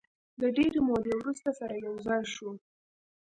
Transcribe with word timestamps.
د 0.39 0.41
ډېرې 0.55 0.79
مودې 0.87 1.13
وروسته 1.17 1.49
سره 1.59 1.73
یو 1.85 1.95
ځای 2.05 2.23
شوو. 2.33 2.51